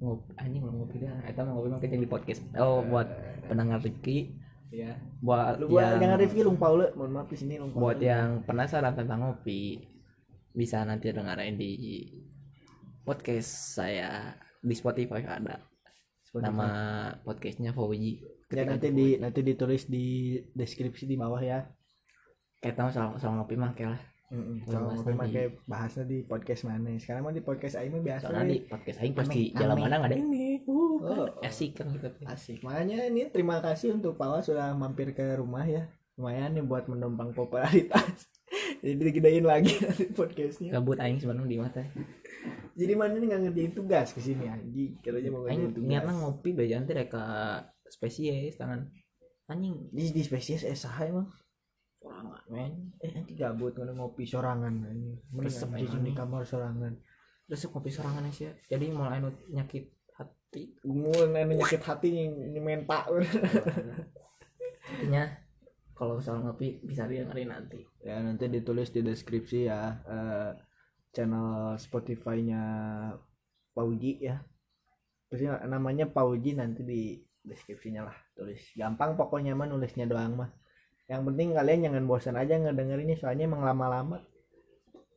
[0.03, 1.15] Ngopi anjing mau ngopi dah.
[1.27, 2.43] Eta mah ngopi mah kecil di podcast.
[2.59, 3.07] Oh buat
[3.47, 4.39] pendengar Rifki.
[4.73, 4.97] Ya.
[5.21, 8.41] buat Lu buat yang jangan review Lung Paul, mohon maaf di sini Lung buat yang
[8.49, 9.85] penasaran tentang ngopi
[10.57, 12.09] bisa nanti dengerin di
[13.05, 14.33] podcast saya
[14.65, 15.61] di Spotify ada.
[16.25, 16.49] Spotify.
[16.49, 16.69] nama
[17.21, 18.25] podcastnya Fauji.
[18.49, 21.69] Ya nanti di nanti ditulis di deskripsi di bawah ya.
[22.63, 24.57] kita soal, soal ngopi mah kayak lah Heeh.
[24.59, 26.89] Oh, Kalau mau di- pakai bahasnya di podcast mana?
[26.97, 28.25] Sekarang mah di podcast Aing mah biasa.
[28.25, 31.29] soalnya di podcast aing pasti jalan mana nggak ada ini uh, kan Oh.
[31.45, 32.59] asik kan gitu Asik.
[32.61, 35.85] Makanya ini terima kasih untuk Pawa sudah mampir ke rumah ya.
[36.15, 38.25] Lumayan nih buat mendompang popularitas.
[38.81, 40.73] Jadi digedein lagi nanti podcastnya.
[40.73, 41.85] gabut aing sebenarnya di mata
[42.73, 44.97] Jadi mana nih nggak ngerjain tugas ke sini anjing.
[44.99, 45.89] Kiranya mau ngerjain tugas.
[45.89, 47.25] niatna ngopi bejaan teh ka
[47.87, 48.89] spesies tangan
[49.47, 51.29] anjing Di di spesies eh saha emang.
[52.03, 52.43] Sorangan.
[52.51, 54.75] Men Eh nanti gabut ngono ngopi sorangan
[55.39, 56.15] Resep anjing aing di nih.
[56.19, 56.95] kamar sorangan.
[57.47, 59.87] terus ngopi sorangan sih jadi mulai anu nyakit
[60.19, 60.75] hati.
[60.83, 63.07] Gue nenek nyakit hati ini menta.
[64.93, 65.25] intinya
[65.95, 67.81] kalau soal ngopi bisa dengerin nanti.
[68.03, 70.51] Ya nanti ditulis di deskripsi ya eh,
[71.15, 72.63] channel Spotify-nya
[73.73, 74.43] Pauji ya.
[75.31, 78.63] Terus ya, namanya Pauji nanti di deskripsinya lah tulis.
[78.75, 80.51] Gampang pokoknya mah nulisnya doang mah
[81.11, 84.23] yang penting kalian jangan bosan aja ngedengerinnya soalnya emang lama-lama.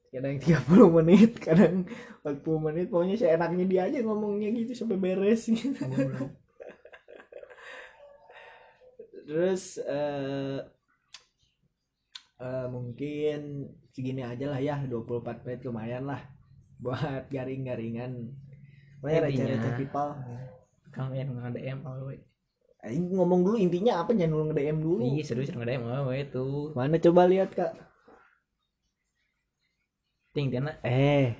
[0.10, 1.86] Kadang 30 menit kadang
[2.24, 2.86] 40 menit.
[2.90, 5.52] Pokoknya seenaknya dia aja ngomongnya gitu sampai beres.
[5.52, 5.76] Gitu.
[9.26, 10.62] terus eh
[12.38, 14.82] eh, mungkin segini aja lah ya.
[14.88, 16.22] 24 menit lumayan lah
[16.82, 18.34] buat garing-garingan.
[19.00, 20.12] Pokoknya receh-receh people.
[20.96, 22.35] Kalian nggak DM awewe
[22.86, 24.14] Aing ngomong dulu intinya apa?
[24.14, 25.02] Jangan dulu nge-DM dulu.
[25.02, 27.74] Iya serius nggak DM awewe tuh mana coba lihat kak?
[30.38, 31.34] Ting tina eh.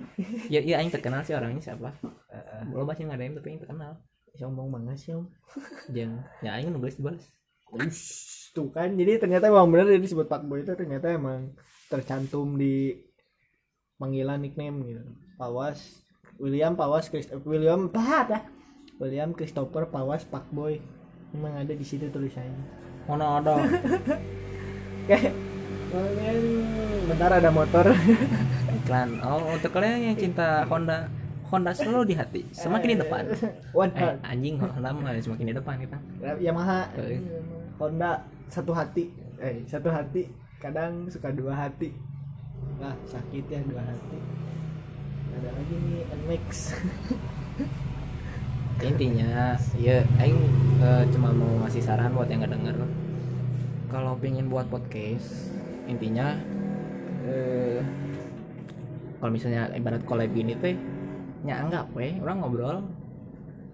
[0.50, 1.94] Ya iya aing terkenal sih orangnya siapa?
[2.34, 3.92] Eh, belum masih nggak DM tapi aing terkenal.
[4.34, 5.30] Sombong banget sih om.
[5.94, 7.24] Jangan ya aing nulis dibalas
[8.50, 8.90] tuh kan.
[8.98, 11.54] Jadi ternyata emang bener dia disebut Pak Boy itu ternyata emang
[11.86, 12.90] tercantum di
[14.02, 15.02] panggilan nickname gitu.
[15.38, 16.02] Pawas
[16.42, 18.42] William Pawas Christ William apa dah
[18.98, 20.80] William Christopher Pawas Pak Boy
[21.34, 22.60] emang ada di situ tulisannya.
[23.06, 23.54] Mana ada?
[25.08, 25.32] Kayak
[25.90, 26.38] mungkin
[27.06, 27.86] bentar ada motor.
[28.82, 29.08] Iklan.
[29.22, 31.06] Oh untuk kalian yang cinta Honda
[31.46, 33.22] Honda selalu di hati semakin di depan.
[33.96, 35.98] Eh anjing Honda mah semakin di depan kita.
[36.42, 37.22] Yamaha Eh.
[37.78, 39.10] Honda satu hati.
[39.38, 40.26] Eh satu hati
[40.58, 41.94] kadang suka dua hati.
[42.82, 44.18] Lah sakit ya dua hati.
[45.36, 46.72] Ada lagi nih NMAX
[48.84, 50.40] intinya ya aing
[50.84, 52.76] eh, cuma mau ngasih saran buat yang nggak denger
[53.88, 55.54] kalau pengen buat podcast
[55.88, 56.36] intinya
[57.24, 57.80] eh
[59.16, 60.76] kalau misalnya ibarat collab gini teh
[61.46, 62.78] nya anggap weh orang ngobrol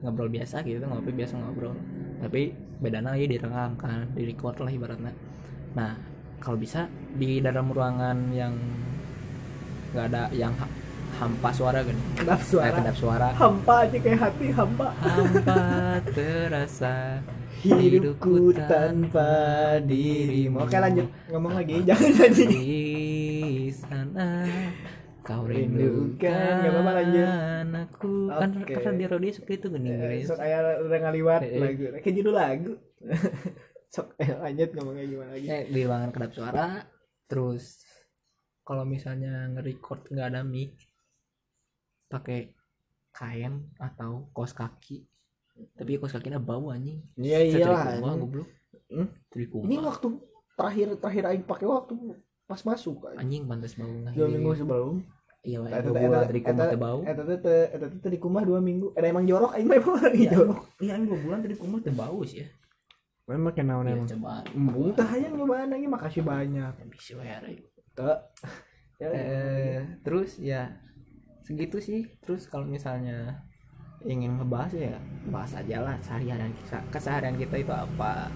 [0.03, 1.79] ngobrol biasa gitu ngopi biasa ngobrol.
[2.19, 2.51] Tapi
[2.83, 5.15] bedanya ya direkam kan di record lah ibaratnya.
[5.79, 5.95] Nah
[6.43, 8.55] kalau bisa di dalam ruangan yang
[9.95, 10.51] nggak ada yang
[11.19, 12.77] hampa suara gini kedap suara?
[12.81, 13.29] kedap suara.
[13.37, 14.89] Hampa aja kayak hati hampa.
[14.97, 15.61] Hampa
[16.17, 17.21] terasa
[17.63, 19.31] hidupku tanpa
[19.85, 20.67] dirimu.
[20.67, 21.07] Oke lanjut.
[21.31, 22.69] Ngomong lagi jangan jadi di
[23.71, 24.47] sana
[25.23, 26.67] kau Rindukan.
[26.67, 27.29] Gak apa-apa, lanjut.
[27.87, 28.75] aku kan Oke.
[28.75, 31.61] karena di radio suka itu gini Eh, guys sok aya udah ngaliwat Eh, eh.
[31.63, 31.85] lagu.
[32.03, 32.73] Kayak judul lagu.
[33.95, 35.47] Sok eh, lanjut ngomongnya gimana lagi?
[35.47, 36.67] Eh, di ruangan kedap suara.
[37.29, 37.85] Terus
[38.65, 40.75] kalau misalnya nge-record nggak ada mic
[42.13, 42.53] pakai
[43.11, 45.09] kain atau kaos kaki.
[45.73, 47.01] Tapi kaos kakinya bau anjing.
[47.17, 48.21] Iya dari anjing.
[48.21, 48.49] goblok.
[48.93, 49.09] Hmm?
[49.33, 50.09] dari ini waktu
[50.53, 51.97] terakhir terakhir aing pakai waktu
[52.45, 55.01] pas masuk kan anjing pantas bau nggak dua minggu sebelum
[55.41, 56.99] iya dua eta- bulan dari kumah teh bau.
[57.01, 57.39] eta teh
[57.73, 58.93] eta teh di kumah dua minggu.
[58.93, 60.61] Ada emang jorok aing mah emang lagi Iya, jorok.
[60.79, 62.49] iya ini dua bulan dari kumah teh bau sih ya.
[63.23, 64.09] Memang kenaon Iya, emang.
[64.13, 66.73] coba embung teh hayang nyobaan lagi makasih banyak.
[66.87, 67.33] Bisa wae
[69.01, 70.69] ya eh terus ya
[71.43, 72.07] segitu sih.
[72.23, 73.43] Terus kalau misalnya
[74.03, 74.99] ingin ngebahas ya
[75.31, 78.27] bahas aja lah sehari-harian kita keseharian kita itu apa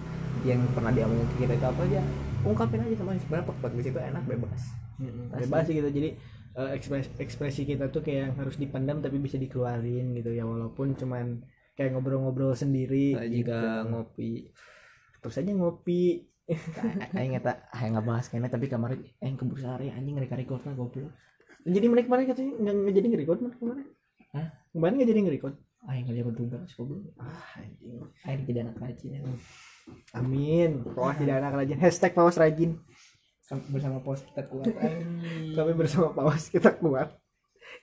[0.46, 2.02] yang pernah diomongin ke kita itu apa aja.
[2.46, 4.62] Ungkapin aja sama sebenarnya podcast itu enak bebas.
[4.96, 5.42] Asli.
[5.42, 5.88] bebas sih gitu.
[5.90, 6.08] Jadi
[6.56, 10.46] eh, ekspres- ekspresi kita tuh kayak yang harus dipendam tapi bisa dikeluarin gitu ya.
[10.46, 11.42] Walaupun cuman
[11.76, 13.50] kayak ngobrol-ngobrol sendiri Saya gitu.
[13.50, 14.48] juga ngopi.
[15.20, 16.02] Terus aja ngopi.
[17.18, 21.10] Aing ngeta aing ngebahas kayaknya tapi kemarin aing keburu sehari anjing ngereka recordnya goblok
[21.66, 23.86] jadi mereka kemarin katanya nggak nggak jadi nge-record mana kemarin.
[24.30, 24.48] Hah?
[24.70, 25.54] kemarin nggak jadi nge-record.
[25.86, 28.02] Aing ngerjain tugas goblok ah anjing.
[28.26, 29.20] Aing jadi anak rajin ya.
[30.18, 30.82] amin.
[30.82, 31.78] Pawas jadi anak rajin.
[31.78, 32.78] Hashtag pawas rajin.
[33.46, 34.74] Sam- bersama pos kita kuat
[35.58, 37.14] kami bersama pawas kita kuat.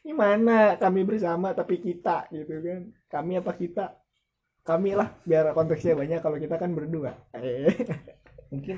[0.03, 0.75] Gimana?
[0.75, 2.81] Kami bersama tapi kita gitu kan.
[3.07, 3.95] Kami apa kita?
[4.67, 6.19] Kami lah biar konteksnya banyak.
[6.19, 7.15] Kalau kita kan berdua.
[7.39, 7.71] Eh.
[8.51, 8.75] Mungkin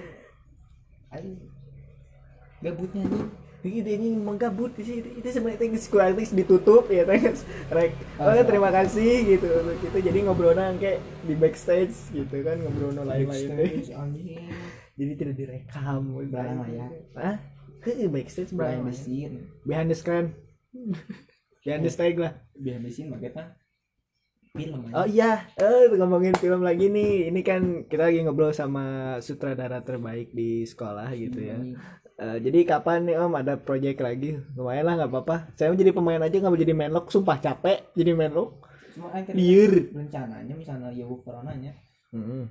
[1.13, 1.37] aing
[2.61, 3.05] gabutnya
[3.65, 5.09] anjing Gitu ini menggabut di sini.
[5.17, 7.41] Itu sebenarnya tinggi gratis ditutup ya thanks.
[7.73, 7.97] Rek.
[8.21, 9.49] Oh, Ah, terima kasih gitu
[9.81, 13.49] kita jadi ngobrolnya kayak di backstage gitu kan ngobrol lain-lain
[14.95, 16.87] Jadi tidak direkam Barang lah ya.
[17.17, 17.35] Hah?
[17.83, 20.33] Heeh, backstage behind the scene Behind the screen.
[21.65, 22.33] Behind the stage lah.
[22.55, 23.57] behind the scene makanya
[24.55, 27.27] film Oh iya, eh ngomongin film lagi nih.
[27.27, 31.59] Ini kan kita lagi ngobrol sama sutradara terbaik di sekolah gitu ya.
[32.15, 34.39] Eh, jadi kapan nih om ada project lagi?
[34.55, 35.35] Lumayan lah nggak apa-apa.
[35.53, 37.11] Saya mau jadi pemain aja nggak mau jadi main lock.
[37.11, 38.63] Sumpah capek jadi main lock.
[38.95, 39.91] cuma aing kan Liur.
[39.91, 41.67] rencananya misalnya ya coronanya
[42.15, 42.47] Hmm.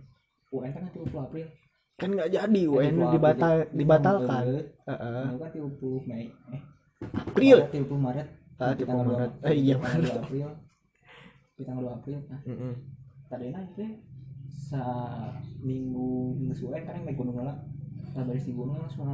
[0.52, 1.46] UN kan nanti 30 April
[1.96, 4.44] Kan nggak jadi, UN 30 dibatal dibatalkan.
[4.44, 4.64] Heeh.
[4.84, 5.24] Heeh.
[5.24, 6.60] Ini kan 30 Mei eh
[7.16, 7.56] April.
[7.64, 9.30] Maret, 30 Maret Ah, Di 30 tanggal Maret.
[9.40, 9.88] Eh, iya, 2
[10.20, 10.48] April
[11.54, 12.72] di tanggal 2 April nah Mm-mm.
[13.24, 13.84] tadi nah itu
[14.50, 14.82] sa
[15.58, 17.56] minggu minggu suwe kan yang naik gunung lah
[18.10, 19.06] nah baris di gunung langsung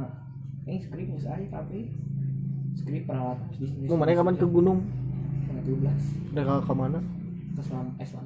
[0.67, 1.79] ini skrip nggak aja tapi
[2.77, 3.47] skrip peralatan
[3.87, 4.79] Lu mana kapan ke gunung?
[5.47, 6.99] tanggal 17 Udah ke ke mana?
[7.51, 8.25] ke selam eh selam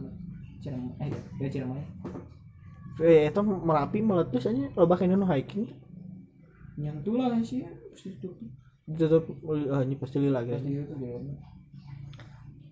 [0.62, 1.10] Cirem eh
[1.42, 1.84] ya Ciremai
[2.96, 4.72] Eh, itu merapi meletus aja.
[4.72, 5.68] Lo bahkan nu hiking
[6.76, 8.28] yang tuh lah sih ya terus itu
[8.84, 9.32] ditutup
[9.72, 10.60] ah, ini pasti lila guys.
[10.60, 11.40] itu tuh jalannya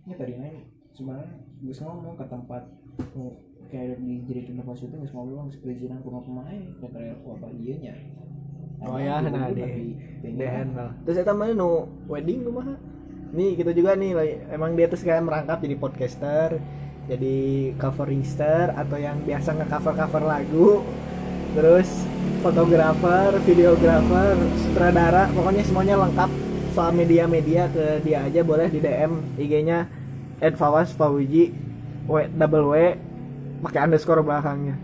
[0.04, 0.56] ini tadi naik
[0.92, 2.64] sebenarnya gue ngomong ke tempat
[3.16, 3.34] oh,
[3.72, 7.48] kayak di jadi tempat syuting gue ngomong harus perizinan ke rumah pemain dan kayak apa
[7.56, 7.94] dia nya
[8.84, 10.92] Oh ya, nah di di handle.
[11.08, 12.76] Terus eta mana nu wedding kumaha?
[13.34, 14.12] Nih kita juga nih
[14.52, 16.60] emang dia tuh sekarang merangkap jadi podcaster,
[17.08, 17.38] jadi
[17.80, 20.84] coveringstar atau yang biasa nge-cover-cover lagu.
[21.54, 21.90] Terus
[22.44, 24.36] fotografer, videografer,
[24.68, 26.30] sutradara, pokoknya semuanya lengkap
[26.74, 29.88] soal media-media ke dia aja boleh di DM IG-nya
[30.60, 31.24] @fawas w
[32.36, 32.76] double w
[33.64, 34.76] pakai underscore belakangnya.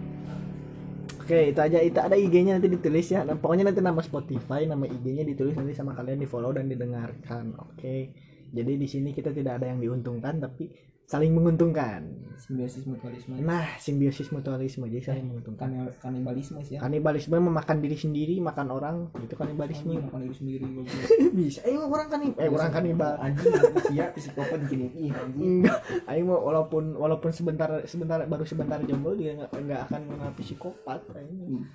[1.30, 1.78] Oke, itu aja.
[1.78, 3.22] Itu ada IG-nya nanti ditulis ya.
[3.22, 7.54] Nah, pokoknya nanti nama Spotify, nama IG-nya ditulis nanti sama kalian di follow dan didengarkan.
[7.70, 8.10] Oke.
[8.50, 10.74] Jadi di sini kita tidak ada yang diuntungkan, tapi
[11.10, 12.06] saling menguntungkan.
[12.38, 13.34] Simbiosis mutualisme.
[13.42, 15.90] Nah simbiosis mutualisme jadi saling menguntungkan.
[15.98, 16.86] Kan kanibalisme sih ya.
[16.86, 19.98] Kanibalisme memakan diri sendiri makan orang itu kanibalisme.
[19.98, 20.64] Anjing makan diri sendiri
[21.38, 23.14] bisa eh orang kanibal eh orang kanibal.
[23.18, 24.88] Anjing manusia psikopat gini
[25.34, 25.82] enggak
[26.30, 31.66] mau walaupun walaupun sebentar sebentar baru sebentar jomblo dia nggak nggak akan mengenal psikopat aing.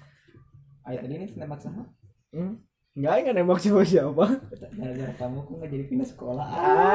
[0.84, 1.82] ayo tadi ini nembak sama?
[2.30, 2.60] Hmm?
[2.94, 4.24] Nggak aing nggak nembak siapa siapa.
[4.78, 6.46] Gara-gara kamu kok nggak jadi pindah sekolah?
[6.46, 6.94] Ah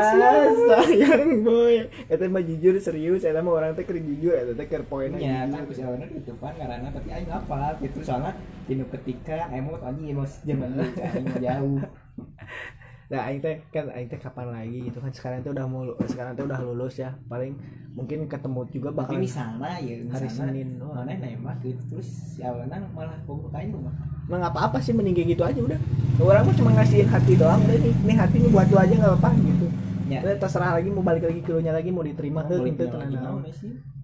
[0.56, 1.92] sayang boy.
[2.08, 3.28] Itu mah jujur serius.
[3.28, 4.32] Itu mah orang teh keur jujur.
[4.32, 8.00] Itu teh keur poinnya Iya, kan bisa bener gitu kan karena tapi aing apa gitu.
[8.00, 8.32] Soalnya
[8.64, 11.84] dino ketika mau anjing mau zaman aing jauh
[13.10, 16.38] Nah, aing teh kan aing teh kapan lagi gitu kan sekarang tuh udah mau sekarang
[16.38, 17.18] tuh udah lulus ya.
[17.26, 17.58] Paling
[17.98, 21.04] mungkin ketemu juga tapi bakal misalnya ya hari misalnya Senin doang.
[21.04, 23.92] mana nembak gitu terus si awenan malah bobo kain mah
[24.30, 25.80] Nah, nggak apa-apa sih mending kayak gitu aja udah.
[26.22, 27.94] Orang mah cuma ngasihin hati doang udah nih.
[28.06, 29.66] Nih hati ini buat lu aja nggak apa-apa gitu.
[30.06, 32.94] ya Udah terserah lagi mau balik lagi ke lu nya lagi mau diterima boleh gitu
[32.94, 33.42] tenang.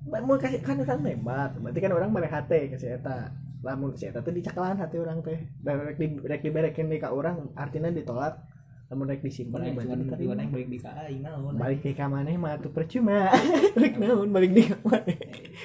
[0.09, 1.53] Mau kasih kan kan nembak.
[1.61, 3.29] Berarti kan orang mere hate ke si eta.
[3.61, 5.45] Lamun si eta tuh dicakalan hati orang teh.
[5.61, 8.41] Dan rek di rek diberekeun di ka urang artinya ditolak.
[8.85, 11.53] Lamun rek disimpan Mana berarti cuma diterima yang balik di KA aing naon?
[11.57, 13.33] Balik ke kamarnya mah tuh percuma.
[13.75, 15.01] Balik naon balik di kamar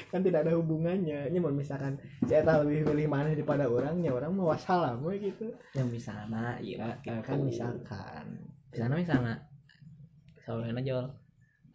[0.09, 1.29] kan tidak ada hubungannya.
[1.29, 5.53] Ini mau misalkan saya tahu lebih pilih mana daripada orangnya orang mau wassalam we gitu.
[5.77, 8.25] Yang misalnya iya Nah, kan misalkan.
[8.73, 9.35] Misalnya misalnya
[10.41, 11.07] soalnya jol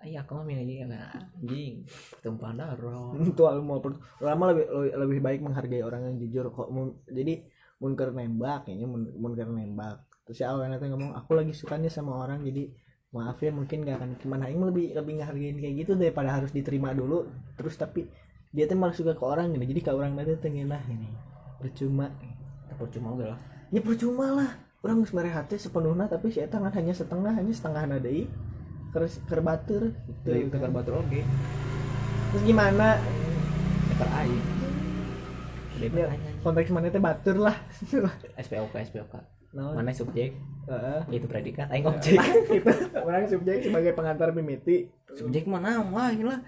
[0.06, 1.82] Iya, aku mah milih nah, anjing
[2.22, 3.10] tumpahan darah.
[3.38, 3.82] tuh mau
[4.22, 6.54] mah lebih lebih- baik menghargai orang yang jujur.
[6.54, 7.42] Kok Mun- jadi
[7.82, 12.18] munker nembak kayaknya mun- munker nembak terus si awalnya tuh ngomong aku lagi sukanya sama
[12.18, 12.74] orang jadi
[13.14, 16.92] maaf ya mungkin gak akan gimana ini lebih lebih ngehargain kayak gitu daripada harus diterima
[16.92, 18.10] dulu terus tapi
[18.52, 21.08] dia tuh malah suka ke orang gitu jadi ke orang nanti tengen lah ini
[21.62, 22.12] percuma
[22.76, 23.40] Percuma udah lah.
[23.72, 24.52] ya percuma lah
[24.84, 28.28] orang geus mere hati sepenuhnya tapi si eta kan hanya setengah hanya setengah na deui
[28.92, 30.76] keur keur batur gitu Dari tukar kan.
[30.76, 31.24] batu oge.
[32.32, 33.00] terus gimana
[33.96, 34.44] Tukar air.
[35.76, 36.08] Ya,
[36.44, 37.56] konteks mana teh batur lah
[38.40, 39.14] SPOK SPOK.
[39.56, 39.74] Naon?
[39.80, 40.36] Mana subjek?
[40.68, 41.00] Heeh.
[41.16, 41.72] Itu predikat.
[41.72, 42.20] Aing objek.
[42.52, 46.44] kita orang subjek sebagai pengantar mimiti subjek mana wah lah.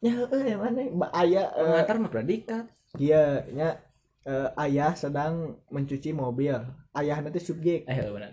[0.00, 2.64] ya heeh yang mana Mbak ayah eh, Pengantar mah predikat.
[2.96, 3.68] iya nya
[4.24, 6.56] eh, ayah sedang mencuci mobil
[6.96, 8.32] ayah nanti subjek Eh benar.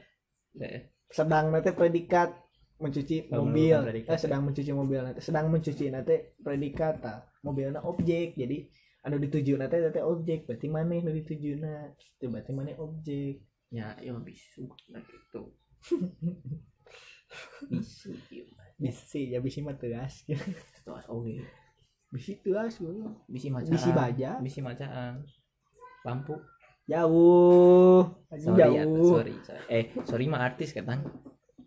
[0.63, 2.32] Eh, sedang nanti predikat
[2.80, 7.19] mencuci Oh, mobil eh, sedang mencuci mobil nanti sedang mencuci nanti predikat tah.
[7.43, 8.63] mobilnya objek jadi
[9.04, 14.13] anu dituju nanti nanti objek berarti mana anu dituju itu berarti mana objek Ya, ya
[14.21, 15.49] bisu nah gitu.
[17.65, 18.45] Bisu ieu.
[18.77, 20.21] bisi ya bisi mah tegas
[20.86, 21.41] Terus oge.
[22.13, 22.93] bisi tegas gue
[23.25, 23.73] Bisi macaan.
[23.73, 25.25] bisi baja Bisi macaan.
[26.05, 26.38] Lampu.
[26.86, 28.03] jauh
[28.38, 29.63] Sorry ya, jauh sorry, sorry.
[29.71, 31.09] Eh, sorry mah artis katanya.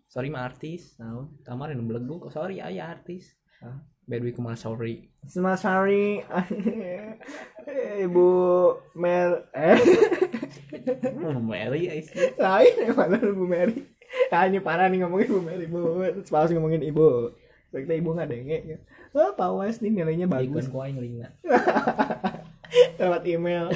[0.07, 0.95] Sorry mah artis.
[1.01, 1.41] Naon?
[1.43, 3.35] Kemarin belegu kok sorry aya artis.
[3.59, 3.81] Hah?
[4.07, 5.11] Bedwi sorry.
[5.27, 6.23] Smart sorry
[8.07, 8.29] ibu
[8.95, 9.75] Mel eh
[11.23, 12.11] Oh, Mary guys.
[12.35, 13.87] lain yang mana ibu Mary
[14.31, 17.31] ah ini parah nih ngomongin ibu Mary ibu terus pas ngomongin ibu
[17.67, 18.77] Berarti ibu nggak denge ya.
[19.11, 21.27] Oh, pawas nih nilainya bagus kok aing linga.
[23.01, 23.71] lewat email.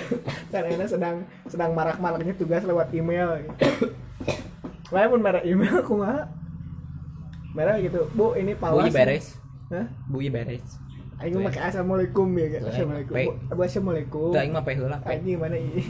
[0.47, 3.43] Dan Ena sedang sedang marak-maraknya tugas lewat email.
[4.91, 6.27] Lain pun merek email aku mah.
[7.51, 8.08] Merek gitu.
[8.15, 8.88] Bu, ini pawas.
[8.88, 9.25] Bui beres.
[9.71, 9.88] Hah?
[10.08, 10.63] Bui beres.
[11.21, 13.13] Aing mah pakai assalamualaikum ya, Tuh, Assalamualaikum.
[13.53, 14.29] Bu, assalamualaikum.
[14.34, 14.97] Tuh aing mah pe heula.
[15.05, 15.84] Anjing mana ini?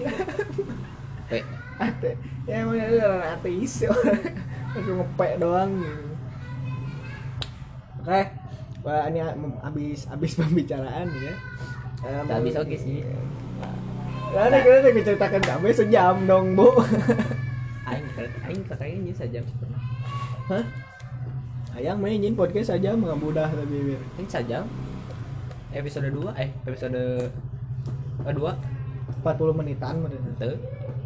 [1.32, 1.40] Pe.
[1.88, 2.12] Ate.
[2.46, 3.74] Ya emang ada orang ateis.
[4.76, 6.06] Langsung ngepek doang gitu.
[8.04, 8.22] Oke.
[8.82, 9.20] Wah, ini
[9.62, 11.34] habis habis pembicaraan ya.
[12.28, 13.02] Tak bisa oke sih.
[14.32, 16.70] Nah, ini kita udah ceritakan sampai sejam dong, Bu.
[17.90, 18.08] Aing
[18.48, 19.82] aing kayaknya saja pernah.
[20.54, 20.66] Hah?
[21.76, 23.96] Ayang mainin podcast saja mengabudah lebih.
[24.20, 24.64] Aing saja.
[25.72, 27.00] Episode 2 eh episode
[28.28, 28.36] eh 2
[29.22, 30.30] 40 menitan mereka.
[30.40, 30.58] Tuh,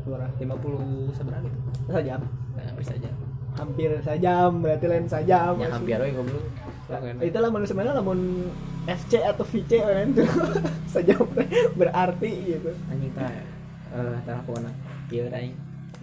[0.05, 0.31] Kurang.
[0.37, 1.59] 50 seberapa gitu.
[1.89, 2.21] Sajam.
[2.55, 3.09] Nah, hampir saja.
[3.55, 5.53] Hampir sajam, berarti lain sajam.
[5.57, 6.45] Ya hampir we goblok.
[6.85, 8.51] Nah, itulah manusia sebenarnya namun
[8.85, 10.21] FC atau VC kan itu
[10.93, 11.25] sajam
[11.73, 12.71] berarti gitu.
[12.91, 13.31] Anjing tah
[13.95, 14.71] eh teleponna.
[15.09, 15.55] Ieu aing.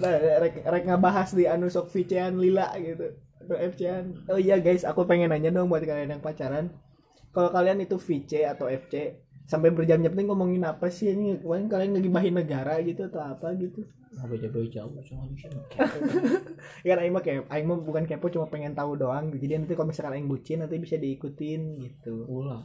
[0.02, 3.14] Nah, rek, rek ngabahas di anu sok VC-an lila gitu.
[3.38, 4.26] Atau FC-an.
[4.26, 6.72] Oh iya guys, aku pengen nanya dong buat kalian yang pacaran.
[7.32, 11.90] Kalau kalian itu VC atau FC sampai berjam-jam nih ngomongin apa sih ini kemarin kalian
[11.96, 15.56] ngegibahin negara gitu atau apa gitu Apa jauh jauh cuma sini.
[16.86, 19.88] kan aing mah kayak aing mah bukan kepo cuma pengen tahu doang jadi nanti kalau
[19.88, 22.60] misalkan aing bucin nanti bisa diikutin gitu Ulah.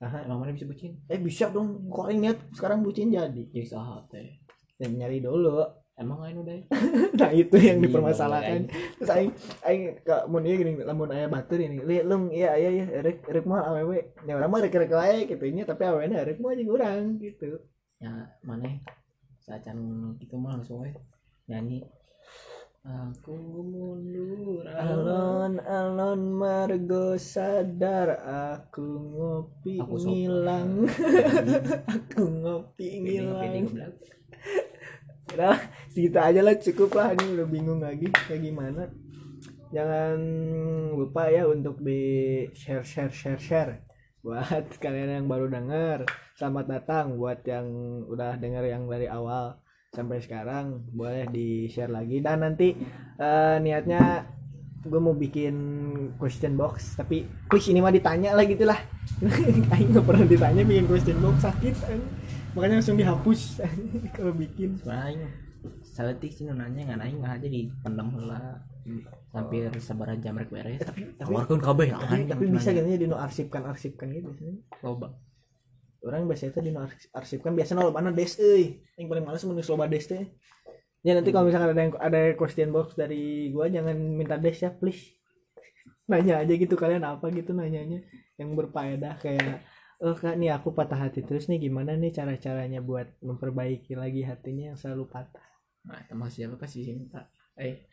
[0.00, 0.22] Aha.
[0.26, 0.94] Emang mana bisa bucin?
[1.06, 4.38] eh bisa dong kok aing niat sekarang bucin jadi Jadi saha teh.
[4.78, 5.58] ya, nyari dulu
[5.94, 6.64] emang lain udah ya?
[7.22, 8.60] nah itu yang Iya, dipermasalahkan.
[8.98, 9.30] terus aing
[9.62, 13.46] aing ka mun ieu gini lamun aya batur ini lung iya iya iya rek rek
[13.46, 14.10] mah awewe.
[14.26, 17.18] Nya urang mah rek rek wae gitu nya tapi awewe na rek mah jeung urang
[17.18, 17.62] gitu.
[18.02, 18.10] Ya
[18.42, 18.68] mana
[19.38, 19.78] sacan
[20.18, 20.90] gitu mah langsung we
[21.46, 21.84] nyanyi
[22.84, 30.84] aku mundur alon alon margo sadar aku ngopi Aku ngilang.
[31.96, 33.64] Aku ngopi ngilang.
[35.32, 35.56] Udah,
[35.88, 37.16] segitu aja lah cukup lah.
[37.16, 38.92] Ini udah bingung lagi kayak gimana.
[39.72, 40.18] Jangan
[40.94, 43.72] lupa ya untuk di share share share share.
[44.20, 46.04] Buat kalian yang baru denger
[46.36, 47.16] selamat datang.
[47.16, 47.66] Buat yang
[48.04, 49.56] udah denger yang dari awal
[49.94, 52.20] sampai sekarang boleh di share lagi.
[52.20, 52.76] Dan nanti
[53.18, 54.28] eh, niatnya
[54.84, 55.56] gue mau bikin
[56.20, 58.76] question box tapi please ini mah ditanya lah gitu lah.
[59.72, 61.74] Aing nggak pernah ditanya bikin question box sakit.
[62.54, 63.40] Makanya langsung dihapus.
[64.16, 64.78] Kalau bikin.
[64.78, 65.28] Sebenarnya
[65.84, 68.60] seletik sih nanya nggak nanya nggak aja di pendem lah
[69.32, 71.88] hampir sebaran jam rek beres tapi tawarkan kabeh.
[71.88, 74.60] lah tapi, tapi bisa gitu ya dino arsipkan arsipkan gitu biasanya?
[74.84, 75.08] Loba.
[76.04, 79.68] Orang biasanya itu dino ars- arsipkan biasanya lo mana des euy yang paling males menulis
[79.72, 80.28] loba des teh
[81.00, 84.68] ya nanti kalau misalkan ada yang ada question box dari gua jangan minta des ya
[84.68, 85.16] please.
[86.04, 88.04] Nanya aja gitu kalian apa gitu nanyanya.
[88.36, 89.64] Yang berfaedah kayak
[90.04, 94.20] oh kak nih aku patah hati terus nih gimana nih cara caranya buat memperbaiki lagi
[94.20, 95.48] hatinya yang selalu patah?
[95.88, 97.88] Nah teman siapa kasih cinta eh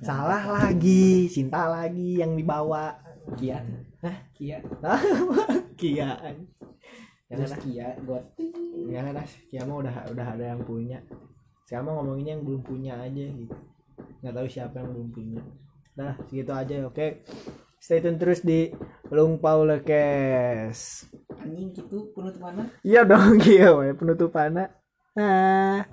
[0.00, 2.96] salah lagi cinta lagi yang dibawa.
[3.36, 3.60] Kia.
[4.04, 4.18] Hah?
[4.32, 4.60] kia.
[5.80, 6.48] Kiaan
[7.34, 8.24] terus jangan kia got
[8.92, 10.98] jangan ah Kia mah udah udah ada yang punya.
[11.64, 13.56] Sekarang mah ngomonginnya yang belum punya aja gitu.
[14.20, 15.42] Nggak tahu siapa yang belum punya.
[15.96, 17.24] Nah segitu aja oke
[17.84, 18.72] stay tune terus di
[19.12, 21.04] Lung Paulekes
[21.36, 22.08] anjing gitu.
[22.16, 24.72] Penutup mana iya dong iya penutupannya
[25.12, 25.84] nah